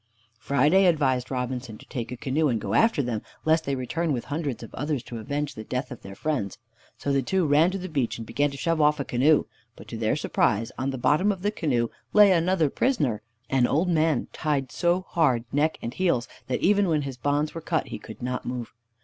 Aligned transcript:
Friday 0.39 0.87
advised 0.87 1.29
Robinson 1.29 1.77
to 1.77 1.85
take 1.85 2.11
a 2.11 2.17
canoe 2.17 2.47
and 2.47 2.59
go 2.59 2.73
after 2.73 3.03
them 3.03 3.21
lest 3.45 3.65
they 3.65 3.75
return 3.75 4.11
with 4.13 4.25
hundreds 4.33 4.63
of 4.63 4.73
others 4.73 5.03
to 5.03 5.19
avenge 5.19 5.53
the 5.53 5.63
death 5.63 5.91
of 5.91 6.01
their 6.01 6.15
friends. 6.15 6.57
So 6.97 7.11
the 7.13 7.21
two 7.21 7.45
ran 7.45 7.69
to 7.69 7.77
the 7.77 7.87
beach 7.87 8.17
and 8.17 8.25
began 8.25 8.49
to 8.49 8.57
shove 8.57 8.81
off 8.81 8.99
a 8.99 9.05
canoe. 9.05 9.45
But 9.75 9.87
to 9.89 9.97
their 9.97 10.15
surprise, 10.15 10.71
on 10.75 10.89
the 10.89 10.97
bottom 10.97 11.31
of 11.31 11.43
the 11.43 11.51
canoe 11.51 11.89
lay 12.13 12.31
another 12.31 12.71
prisoner, 12.71 13.21
an 13.51 13.67
old 13.67 13.89
man, 13.89 14.27
tied 14.33 14.71
so 14.71 15.01
hard, 15.01 15.43
neck 15.53 15.77
and 15.83 15.93
heels, 15.93 16.27
that 16.47 16.61
even 16.61 16.87
when 16.87 17.03
his 17.03 17.17
bonds 17.17 17.53
were 17.53 17.61
cut 17.61 17.89
he 17.89 17.99
could 17.99 18.23
not 18.23 18.43
move. 18.43 18.73